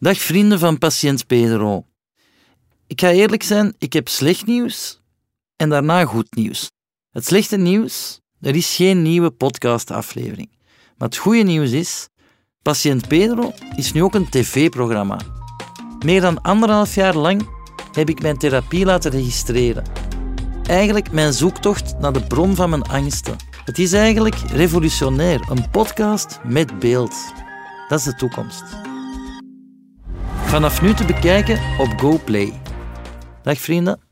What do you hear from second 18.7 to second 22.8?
laten registreren. Eigenlijk mijn zoektocht naar de bron van